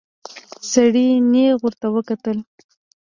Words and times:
سړي 0.71 1.07
نيغ 1.31 1.55
ورته 1.65 1.87
وکتل. 1.95 2.37